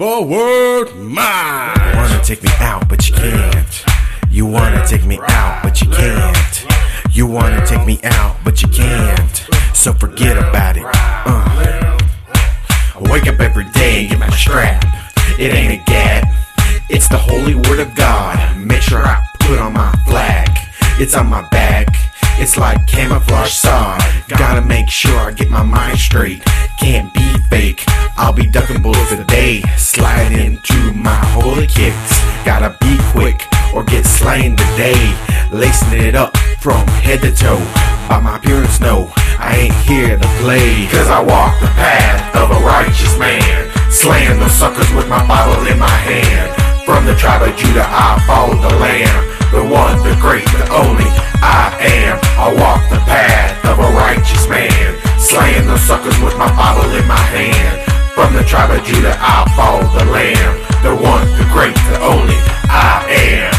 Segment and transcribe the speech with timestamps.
[0.00, 1.74] Forward mine.
[1.76, 3.84] You wanna take me out, but you can't.
[4.30, 6.66] You wanna take me out, but you can't.
[7.10, 9.44] You wanna take me out, but you can't.
[9.74, 10.84] So forget about it.
[10.84, 11.98] Uh.
[12.94, 14.84] I wake up every day and get my strap.
[15.36, 16.32] It ain't a gat,
[16.88, 18.56] it's the holy word of God.
[18.56, 20.48] Make sure I put on my flag.
[21.00, 21.88] It's on my back.
[22.38, 24.00] It's like camouflage sod.
[24.28, 26.40] Gotta make sure I get my mind straight.
[26.78, 27.84] Can't be fake.
[28.16, 29.62] I'll be ducking bullets today.
[29.76, 32.18] Slide into my holy kicks.
[32.44, 35.14] Gotta be quick or get slain today.
[35.50, 37.58] Lacing it up from head to toe.
[38.08, 40.86] By my appearance, no, I ain't here to play.
[40.86, 43.70] Cause I walk the path of a righteous man.
[43.90, 46.54] Slaying those suckers with my Bible in my hand.
[46.86, 49.24] From the tribe of Judah, I follow the Lamb.
[49.50, 51.10] The one, the great, the only
[51.42, 52.18] I am.
[52.38, 54.87] I walk the path of a righteous man.
[55.28, 57.82] Slaying those suckers with my Bible in my hand.
[58.14, 60.56] From the tribe of Judah, I follow the Lamb.
[60.82, 63.52] The one, the great, the only I am.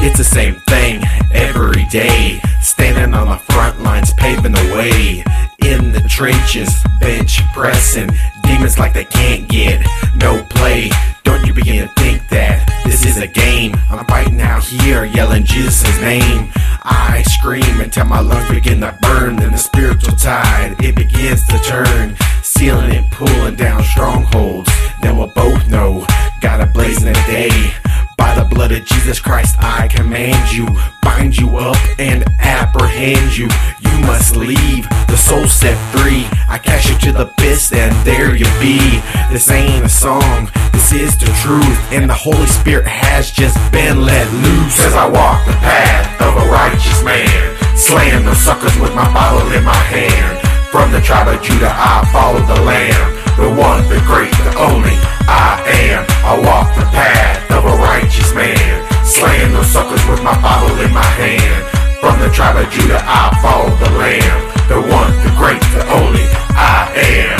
[0.00, 2.40] It's the same thing every day.
[2.62, 5.22] Standing on the front lines, paving the way.
[5.70, 8.08] In the trenches, bench pressing.
[8.48, 10.90] Demons like they can't get no play.
[11.22, 13.74] Don't you begin to think that this is a game?
[13.90, 16.50] I'm fighting out here, yelling Jesus' name.
[16.82, 19.36] I scream until my lungs begin to burn.
[19.36, 22.16] Then the spiritual tide, it begins to turn.
[22.42, 24.70] Sealing and pulling down strongholds.
[25.02, 26.06] Then we'll both know,
[26.40, 27.74] got a blazing day.
[28.16, 30.66] By the blood of Jesus Christ, I command you,
[31.02, 33.48] bind you up and apprehend you.
[33.80, 34.88] You must leave,
[35.28, 36.24] soul set free.
[36.48, 38.80] I cast you to the abyss, and there you be.
[39.28, 41.80] This ain't a song, this is the truth.
[41.92, 44.80] And the Holy Spirit has just been let loose.
[44.80, 47.44] As I walk the path of a righteous man,
[47.76, 50.40] slaying those suckers with my Bible in my hand.
[50.72, 53.08] From the tribe of Judah, I follow the Lamb.
[53.36, 54.96] The one, the great, the only
[55.28, 55.60] I
[55.92, 56.08] am.
[56.24, 58.64] I walk the path of a righteous man.
[59.04, 61.87] Slaying those suckers with my Bible in my hand.
[62.00, 64.40] From the tribe of Judah, I follow the Lamb.
[64.68, 66.22] The one, the great, the only
[66.54, 67.38] I am.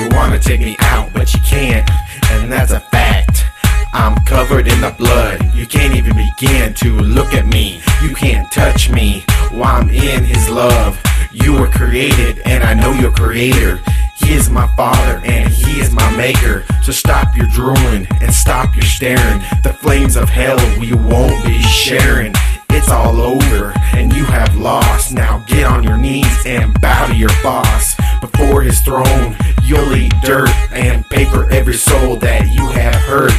[0.00, 1.88] You wanna take me out, but you can't,
[2.32, 3.44] and that's a fact.
[3.92, 5.54] I'm covered in the blood.
[5.54, 7.80] You can't even begin to look at me.
[8.02, 11.00] You can't touch me while I'm in His love.
[11.44, 13.78] You were created, and I know your creator.
[14.16, 16.64] He is my father, and He is my maker.
[16.82, 19.40] So stop your drooling and stop your staring.
[19.62, 22.32] The flames of hell we won't be sharing.
[22.70, 25.12] It's all over, and you have lost.
[25.12, 27.96] Now get on your knees and bow to your boss.
[28.22, 33.36] Before his throne, you'll eat dirt and pay for every soul that you have hurt.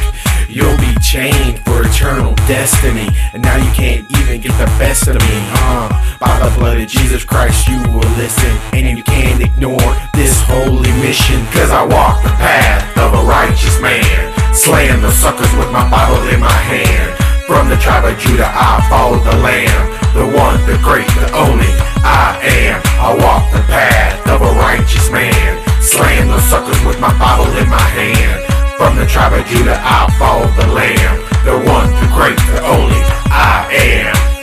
[0.48, 5.16] You'll be chained for eternal destiny, and now you can't even get the best of
[5.16, 5.77] me, huh?
[6.58, 11.38] Blood of Jesus Christ, you will listen, and you can't ignore this holy mission.
[11.54, 16.18] Cause I walk the path of a righteous man, slaying the suckers with my Bible
[16.34, 17.14] in my hand.
[17.46, 19.86] From the tribe of Judah, I follow the Lamb,
[20.18, 21.70] the one, the great, the only
[22.02, 22.82] I am.
[22.98, 27.70] I walk the path of a righteous man, slaying the suckers with my Bible in
[27.70, 28.42] my hand.
[28.74, 32.98] From the tribe of Judah, I follow the Lamb, the one, the great, the only
[33.30, 34.37] I am.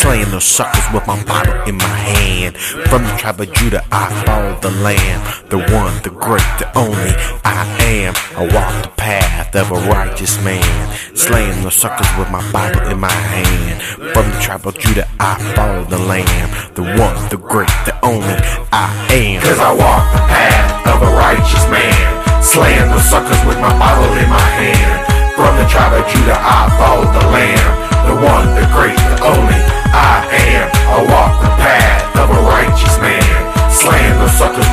[0.00, 2.56] Slaying those suckers with my Bible in my hand.
[2.88, 7.12] From the tribe of Judah, I follow the Lamb, the one, the great, the only
[7.44, 8.14] I am.
[8.34, 12.98] I walk the path of a righteous man, slaying those suckers with my Bible in
[12.98, 13.82] my hand.
[14.14, 18.36] From the tribe of Judah, I follow the Lamb, the one, the great, the only
[18.72, 19.42] I am.
[19.42, 24.16] Cause I walk the path of a righteous man, slaying those suckers with my Bible
[24.16, 25.09] in my hand.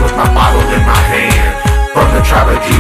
[0.08, 1.56] with my bottle in my hand.
[1.92, 2.77] From the trap of G